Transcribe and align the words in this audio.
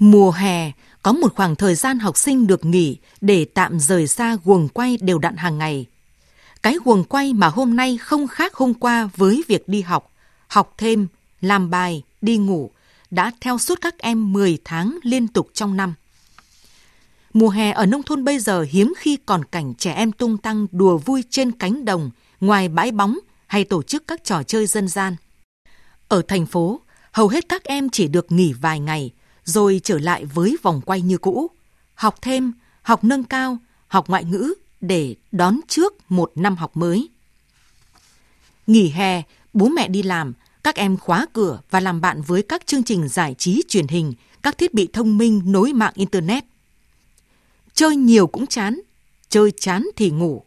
Mùa 0.00 0.30
hè 0.30 0.72
có 1.02 1.12
một 1.12 1.34
khoảng 1.34 1.56
thời 1.56 1.74
gian 1.74 1.98
học 1.98 2.16
sinh 2.16 2.46
được 2.46 2.64
nghỉ 2.64 2.96
để 3.20 3.46
tạm 3.54 3.80
rời 3.80 4.06
xa 4.06 4.36
guồng 4.44 4.68
quay 4.68 4.96
đều 5.00 5.18
đặn 5.18 5.36
hàng 5.36 5.58
ngày. 5.58 5.86
Cái 6.62 6.76
guồng 6.84 7.04
quay 7.04 7.32
mà 7.32 7.48
hôm 7.48 7.76
nay 7.76 7.98
không 7.98 8.28
khác 8.28 8.54
hôm 8.54 8.74
qua 8.74 9.10
với 9.16 9.42
việc 9.48 9.68
đi 9.68 9.80
học, 9.80 10.12
học 10.48 10.74
thêm, 10.78 11.06
làm 11.40 11.70
bài, 11.70 12.02
đi 12.20 12.36
ngủ 12.36 12.70
đã 13.10 13.32
theo 13.40 13.58
suốt 13.58 13.80
các 13.80 13.98
em 13.98 14.32
10 14.32 14.58
tháng 14.64 14.98
liên 15.02 15.28
tục 15.28 15.50
trong 15.52 15.76
năm. 15.76 15.94
Mùa 17.32 17.48
hè 17.48 17.72
ở 17.72 17.86
nông 17.86 18.02
thôn 18.02 18.24
bây 18.24 18.38
giờ 18.38 18.66
hiếm 18.70 18.92
khi 18.98 19.18
còn 19.26 19.44
cảnh 19.44 19.74
trẻ 19.74 19.92
em 19.92 20.12
tung 20.12 20.38
tăng 20.38 20.66
đùa 20.72 20.98
vui 20.98 21.24
trên 21.30 21.52
cánh 21.52 21.84
đồng, 21.84 22.10
ngoài 22.40 22.68
bãi 22.68 22.90
bóng 22.90 23.18
hay 23.46 23.64
tổ 23.64 23.82
chức 23.82 24.06
các 24.06 24.24
trò 24.24 24.42
chơi 24.42 24.66
dân 24.66 24.88
gian. 24.88 25.16
Ở 26.08 26.22
thành 26.28 26.46
phố, 26.46 26.80
hầu 27.12 27.28
hết 27.28 27.48
các 27.48 27.64
em 27.64 27.90
chỉ 27.90 28.08
được 28.08 28.32
nghỉ 28.32 28.52
vài 28.52 28.80
ngày, 28.80 29.10
rồi 29.50 29.80
trở 29.84 29.98
lại 29.98 30.24
với 30.24 30.56
vòng 30.62 30.80
quay 30.86 31.00
như 31.00 31.18
cũ, 31.18 31.50
học 31.94 32.14
thêm, 32.22 32.52
học 32.82 33.04
nâng 33.04 33.24
cao, 33.24 33.58
học 33.88 34.08
ngoại 34.08 34.24
ngữ 34.24 34.54
để 34.80 35.16
đón 35.32 35.60
trước 35.68 36.10
một 36.10 36.32
năm 36.34 36.56
học 36.56 36.76
mới. 36.76 37.08
Nghỉ 38.66 38.88
hè, 38.88 39.22
bố 39.52 39.68
mẹ 39.68 39.88
đi 39.88 40.02
làm, 40.02 40.32
các 40.64 40.74
em 40.74 40.96
khóa 40.96 41.26
cửa 41.32 41.60
và 41.70 41.80
làm 41.80 42.00
bạn 42.00 42.22
với 42.22 42.42
các 42.42 42.66
chương 42.66 42.82
trình 42.82 43.08
giải 43.08 43.34
trí 43.38 43.62
truyền 43.68 43.88
hình, 43.88 44.14
các 44.42 44.58
thiết 44.58 44.74
bị 44.74 44.88
thông 44.92 45.18
minh 45.18 45.42
nối 45.44 45.72
mạng 45.72 45.92
Internet. 45.96 46.44
Chơi 47.74 47.96
nhiều 47.96 48.26
cũng 48.26 48.46
chán, 48.46 48.80
chơi 49.28 49.52
chán 49.60 49.86
thì 49.96 50.10
ngủ. 50.10 50.44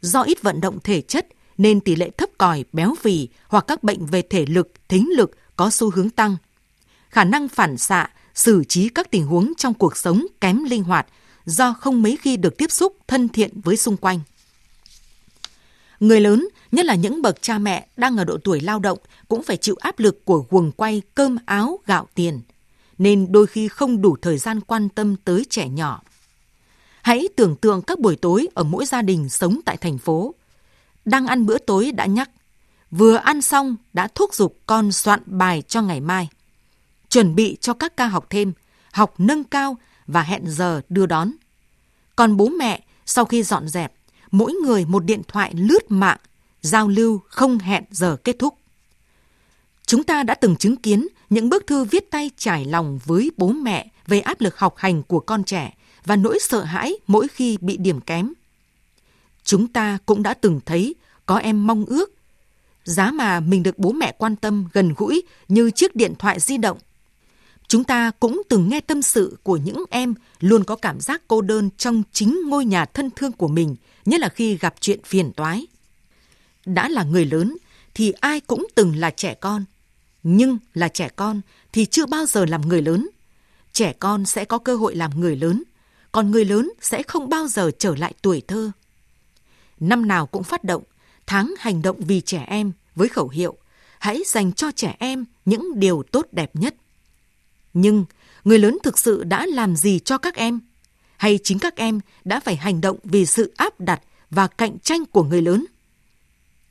Do 0.00 0.22
ít 0.22 0.42
vận 0.42 0.60
động 0.60 0.78
thể 0.84 1.00
chất 1.00 1.26
nên 1.58 1.80
tỷ 1.80 1.96
lệ 1.96 2.10
thấp 2.10 2.28
còi, 2.38 2.64
béo 2.72 2.94
phì 3.00 3.28
hoặc 3.48 3.64
các 3.66 3.82
bệnh 3.82 4.06
về 4.06 4.22
thể 4.22 4.46
lực, 4.46 4.72
thính 4.88 5.10
lực 5.16 5.30
có 5.56 5.70
xu 5.70 5.90
hướng 5.90 6.10
tăng. 6.10 6.36
Khả 7.08 7.24
năng 7.24 7.48
phản 7.48 7.76
xạ, 7.76 8.08
xử 8.34 8.64
trí 8.68 8.88
các 8.88 9.10
tình 9.10 9.26
huống 9.26 9.52
trong 9.56 9.74
cuộc 9.74 9.96
sống 9.96 10.26
kém 10.40 10.64
linh 10.64 10.82
hoạt 10.82 11.06
do 11.44 11.72
không 11.72 12.02
mấy 12.02 12.16
khi 12.16 12.36
được 12.36 12.56
tiếp 12.58 12.70
xúc 12.70 12.96
thân 13.08 13.28
thiện 13.28 13.60
với 13.60 13.76
xung 13.76 13.96
quanh. 13.96 14.20
Người 16.00 16.20
lớn, 16.20 16.48
nhất 16.72 16.86
là 16.86 16.94
những 16.94 17.22
bậc 17.22 17.42
cha 17.42 17.58
mẹ 17.58 17.86
đang 17.96 18.16
ở 18.16 18.24
độ 18.24 18.38
tuổi 18.44 18.60
lao 18.60 18.78
động 18.78 18.98
cũng 19.28 19.42
phải 19.42 19.56
chịu 19.56 19.76
áp 19.80 19.98
lực 19.98 20.24
của 20.24 20.44
guồng 20.50 20.72
quay 20.72 21.02
cơm 21.14 21.36
áo 21.44 21.78
gạo 21.86 22.08
tiền, 22.14 22.40
nên 22.98 23.32
đôi 23.32 23.46
khi 23.46 23.68
không 23.68 24.02
đủ 24.02 24.16
thời 24.22 24.38
gian 24.38 24.60
quan 24.60 24.88
tâm 24.88 25.16
tới 25.16 25.46
trẻ 25.50 25.68
nhỏ. 25.68 26.02
Hãy 27.02 27.28
tưởng 27.36 27.56
tượng 27.56 27.82
các 27.82 27.98
buổi 27.98 28.16
tối 28.16 28.48
ở 28.54 28.64
mỗi 28.64 28.86
gia 28.86 29.02
đình 29.02 29.28
sống 29.28 29.60
tại 29.64 29.76
thành 29.76 29.98
phố. 29.98 30.34
Đang 31.04 31.26
ăn 31.26 31.46
bữa 31.46 31.58
tối 31.58 31.92
đã 31.92 32.06
nhắc, 32.06 32.30
vừa 32.90 33.14
ăn 33.14 33.42
xong 33.42 33.76
đã 33.92 34.08
thúc 34.14 34.34
giục 34.34 34.56
con 34.66 34.92
soạn 34.92 35.20
bài 35.26 35.62
cho 35.62 35.82
ngày 35.82 36.00
mai. 36.00 36.28
Chuẩn 37.12 37.34
bị 37.34 37.56
cho 37.60 37.74
các 37.74 37.96
ca 37.96 38.06
học 38.06 38.26
thêm, 38.30 38.52
học 38.92 39.14
nâng 39.18 39.44
cao 39.44 39.76
và 40.06 40.22
hẹn 40.22 40.42
giờ 40.46 40.80
đưa 40.88 41.06
đón. 41.06 41.32
Còn 42.16 42.36
bố 42.36 42.48
mẹ, 42.48 42.80
sau 43.06 43.24
khi 43.24 43.42
dọn 43.42 43.68
dẹp, 43.68 43.92
mỗi 44.30 44.52
người 44.52 44.84
một 44.84 45.04
điện 45.04 45.22
thoại 45.28 45.54
lướt 45.56 45.90
mạng, 45.90 46.18
giao 46.60 46.88
lưu 46.88 47.20
không 47.28 47.58
hẹn 47.58 47.84
giờ 47.90 48.16
kết 48.24 48.36
thúc. 48.38 48.54
Chúng 49.86 50.04
ta 50.04 50.22
đã 50.22 50.34
từng 50.34 50.56
chứng 50.56 50.76
kiến 50.76 51.08
những 51.30 51.48
bức 51.48 51.66
thư 51.66 51.84
viết 51.84 52.10
tay 52.10 52.30
trải 52.36 52.64
lòng 52.64 52.98
với 53.04 53.30
bố 53.36 53.48
mẹ 53.48 53.86
về 54.06 54.20
áp 54.20 54.40
lực 54.40 54.58
học 54.58 54.74
hành 54.76 55.02
của 55.02 55.20
con 55.20 55.44
trẻ 55.44 55.74
và 56.04 56.16
nỗi 56.16 56.38
sợ 56.40 56.64
hãi 56.64 56.94
mỗi 57.06 57.28
khi 57.28 57.58
bị 57.60 57.76
điểm 57.76 58.00
kém. 58.00 58.32
Chúng 59.44 59.68
ta 59.68 59.98
cũng 60.06 60.22
đã 60.22 60.34
từng 60.34 60.60
thấy 60.66 60.94
có 61.26 61.36
em 61.36 61.66
mong 61.66 61.84
ước 61.84 62.14
giá 62.84 63.10
mà 63.10 63.40
mình 63.40 63.62
được 63.62 63.78
bố 63.78 63.92
mẹ 63.92 64.14
quan 64.18 64.36
tâm 64.36 64.68
gần 64.72 64.94
gũi 64.96 65.22
như 65.48 65.70
chiếc 65.70 65.96
điện 65.96 66.14
thoại 66.18 66.40
di 66.40 66.56
động. 66.56 66.78
Chúng 67.72 67.84
ta 67.84 68.10
cũng 68.20 68.42
từng 68.48 68.68
nghe 68.68 68.80
tâm 68.80 69.02
sự 69.02 69.38
của 69.42 69.56
những 69.56 69.84
em 69.90 70.14
luôn 70.40 70.64
có 70.64 70.76
cảm 70.76 71.00
giác 71.00 71.22
cô 71.28 71.40
đơn 71.40 71.70
trong 71.76 72.02
chính 72.12 72.40
ngôi 72.48 72.64
nhà 72.64 72.84
thân 72.84 73.10
thương 73.16 73.32
của 73.32 73.48
mình, 73.48 73.76
nhất 74.04 74.20
là 74.20 74.28
khi 74.28 74.56
gặp 74.56 74.74
chuyện 74.80 75.00
phiền 75.04 75.32
toái. 75.32 75.66
Đã 76.66 76.88
là 76.88 77.04
người 77.04 77.24
lớn 77.24 77.56
thì 77.94 78.12
ai 78.12 78.40
cũng 78.40 78.66
từng 78.74 78.96
là 78.96 79.10
trẻ 79.10 79.34
con, 79.34 79.64
nhưng 80.22 80.58
là 80.74 80.88
trẻ 80.88 81.08
con 81.16 81.40
thì 81.72 81.86
chưa 81.86 82.06
bao 82.06 82.26
giờ 82.26 82.44
làm 82.44 82.68
người 82.68 82.82
lớn. 82.82 83.08
Trẻ 83.72 83.92
con 83.92 84.26
sẽ 84.26 84.44
có 84.44 84.58
cơ 84.58 84.76
hội 84.76 84.94
làm 84.94 85.20
người 85.20 85.36
lớn, 85.36 85.62
còn 86.12 86.30
người 86.30 86.44
lớn 86.44 86.72
sẽ 86.80 87.02
không 87.02 87.28
bao 87.28 87.48
giờ 87.48 87.70
trở 87.78 87.94
lại 87.94 88.14
tuổi 88.22 88.42
thơ. 88.48 88.70
Năm 89.80 90.08
nào 90.08 90.26
cũng 90.26 90.42
phát 90.42 90.64
động 90.64 90.82
tháng 91.26 91.54
hành 91.58 91.82
động 91.82 92.00
vì 92.00 92.20
trẻ 92.20 92.44
em 92.48 92.72
với 92.94 93.08
khẩu 93.08 93.28
hiệu 93.28 93.56
hãy 93.98 94.22
dành 94.26 94.52
cho 94.52 94.70
trẻ 94.70 94.96
em 94.98 95.24
những 95.44 95.80
điều 95.80 96.02
tốt 96.12 96.26
đẹp 96.32 96.50
nhất. 96.56 96.74
Nhưng, 97.74 98.04
người 98.44 98.58
lớn 98.58 98.78
thực 98.82 98.98
sự 98.98 99.24
đã 99.24 99.46
làm 99.46 99.76
gì 99.76 99.98
cho 99.98 100.18
các 100.18 100.34
em? 100.34 100.60
Hay 101.16 101.38
chính 101.44 101.58
các 101.58 101.76
em 101.76 102.00
đã 102.24 102.40
phải 102.40 102.56
hành 102.56 102.80
động 102.80 102.96
vì 103.04 103.26
sự 103.26 103.52
áp 103.56 103.80
đặt 103.80 104.02
và 104.30 104.46
cạnh 104.46 104.78
tranh 104.78 105.04
của 105.04 105.22
người 105.22 105.42
lớn? 105.42 105.64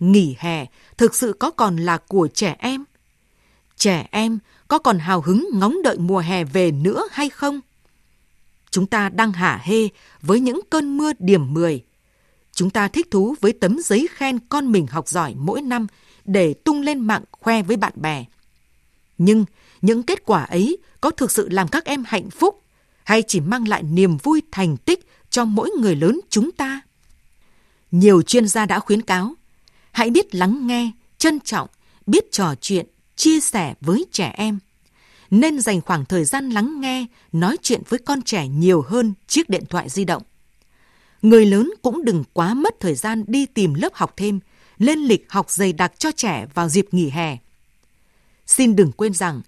Nghỉ 0.00 0.36
hè 0.38 0.66
thực 0.96 1.14
sự 1.14 1.32
có 1.32 1.50
còn 1.50 1.76
là 1.76 1.98
của 1.98 2.28
trẻ 2.34 2.56
em? 2.58 2.84
Trẻ 3.76 4.08
em 4.10 4.38
có 4.68 4.78
còn 4.78 4.98
hào 4.98 5.20
hứng 5.20 5.48
ngóng 5.52 5.82
đợi 5.82 5.98
mùa 5.98 6.18
hè 6.18 6.44
về 6.44 6.70
nữa 6.70 7.02
hay 7.10 7.28
không? 7.28 7.60
Chúng 8.70 8.86
ta 8.86 9.08
đang 9.08 9.32
hả 9.32 9.60
hê 9.62 9.88
với 10.22 10.40
những 10.40 10.60
cơn 10.70 10.98
mưa 10.98 11.12
điểm 11.18 11.54
10. 11.54 11.84
Chúng 12.52 12.70
ta 12.70 12.88
thích 12.88 13.10
thú 13.10 13.34
với 13.40 13.52
tấm 13.52 13.78
giấy 13.84 14.08
khen 14.10 14.38
con 14.48 14.72
mình 14.72 14.86
học 14.86 15.08
giỏi 15.08 15.34
mỗi 15.36 15.62
năm 15.62 15.86
để 16.24 16.54
tung 16.54 16.80
lên 16.80 17.00
mạng 17.00 17.24
khoe 17.30 17.62
với 17.62 17.76
bạn 17.76 17.92
bè. 17.96 18.24
Nhưng 19.18 19.44
những 19.86 20.02
kết 20.02 20.24
quả 20.24 20.44
ấy 20.44 20.78
có 21.00 21.10
thực 21.10 21.30
sự 21.30 21.48
làm 21.48 21.68
các 21.68 21.84
em 21.84 22.04
hạnh 22.06 22.30
phúc 22.30 22.62
hay 23.04 23.22
chỉ 23.22 23.40
mang 23.40 23.68
lại 23.68 23.82
niềm 23.82 24.16
vui 24.16 24.42
thành 24.50 24.76
tích 24.76 25.08
cho 25.30 25.44
mỗi 25.44 25.70
người 25.70 25.96
lớn 25.96 26.20
chúng 26.30 26.52
ta? 26.52 26.80
Nhiều 27.90 28.22
chuyên 28.22 28.48
gia 28.48 28.66
đã 28.66 28.78
khuyến 28.78 29.02
cáo, 29.02 29.34
hãy 29.92 30.10
biết 30.10 30.34
lắng 30.34 30.66
nghe, 30.66 30.90
trân 31.18 31.40
trọng, 31.40 31.68
biết 32.06 32.32
trò 32.32 32.54
chuyện, 32.60 32.86
chia 33.16 33.40
sẻ 33.40 33.74
với 33.80 34.06
trẻ 34.12 34.34
em 34.36 34.58
nên 35.30 35.60
dành 35.60 35.80
khoảng 35.80 36.04
thời 36.04 36.24
gian 36.24 36.50
lắng 36.50 36.80
nghe, 36.80 37.06
nói 37.32 37.56
chuyện 37.62 37.82
với 37.88 37.98
con 37.98 38.22
trẻ 38.22 38.48
nhiều 38.48 38.82
hơn 38.82 39.14
chiếc 39.26 39.48
điện 39.48 39.64
thoại 39.70 39.88
di 39.88 40.04
động. 40.04 40.22
Người 41.22 41.46
lớn 41.46 41.70
cũng 41.82 42.04
đừng 42.04 42.24
quá 42.32 42.54
mất 42.54 42.74
thời 42.80 42.94
gian 42.94 43.24
đi 43.26 43.46
tìm 43.46 43.74
lớp 43.74 43.94
học 43.94 44.14
thêm, 44.16 44.40
lên 44.78 44.98
lịch 44.98 45.26
học 45.28 45.50
dày 45.50 45.72
đặc 45.72 45.92
cho 45.98 46.12
trẻ 46.12 46.46
vào 46.54 46.68
dịp 46.68 46.86
nghỉ 46.92 47.10
hè. 47.10 47.38
Xin 48.46 48.76
đừng 48.76 48.92
quên 48.92 49.14
rằng, 49.14 49.40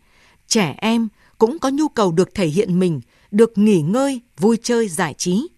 trẻ 0.48 0.74
em 0.78 1.08
cũng 1.38 1.58
có 1.58 1.68
nhu 1.68 1.88
cầu 1.88 2.12
được 2.12 2.34
thể 2.34 2.46
hiện 2.46 2.78
mình, 2.78 3.00
được 3.30 3.58
nghỉ 3.58 3.80
ngơi, 3.82 4.20
vui 4.38 4.58
chơi, 4.62 4.88
giải 4.88 5.14
trí. 5.14 5.48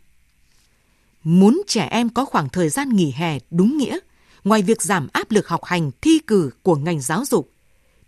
Muốn 1.25 1.63
trẻ 1.67 1.89
em 1.91 2.09
có 2.09 2.25
khoảng 2.25 2.49
thời 2.49 2.69
gian 2.69 2.89
nghỉ 2.89 3.13
hè 3.17 3.39
đúng 3.51 3.79
nghĩa, 3.79 3.99
ngoài 4.45 4.63
việc 4.63 4.83
giảm 4.83 5.09
áp 5.13 5.31
lực 5.31 5.49
học 5.49 5.65
hành 5.65 5.91
thi 6.01 6.19
cử 6.27 6.51
của 6.63 6.77
ngành 6.77 7.01
giáo 7.01 7.25
dục, 7.25 7.53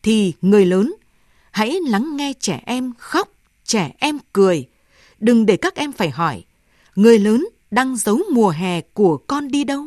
thì 0.02 0.32
người 0.42 0.66
lớn 0.66 0.94
hãy 1.50 1.78
lắng 1.88 2.16
nghe 2.16 2.32
trẻ 2.40 2.62
em 2.66 2.92
khóc, 2.98 3.28
trẻ 3.64 3.94
em 3.98 4.18
cười. 4.32 4.68
Đừng 5.20 5.46
để 5.46 5.56
các 5.56 5.74
em 5.74 5.92
phải 5.92 6.10
hỏi, 6.10 6.44
người 6.96 7.18
lớn 7.18 7.48
đang 7.70 7.96
giấu 7.96 8.20
mùa 8.32 8.50
hè 8.50 8.80
của 8.80 9.16
con 9.16 9.48
đi 9.48 9.64
đâu? 9.64 9.84